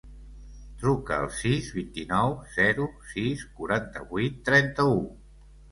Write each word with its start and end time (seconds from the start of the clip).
Truca 0.83 1.19
al 1.25 1.29
sis, 1.41 1.69
vint-i-nou, 1.81 2.33
zero, 2.57 2.89
sis, 3.13 3.47
quaranta-vuit, 3.61 4.45
trenta-u. 4.51 4.99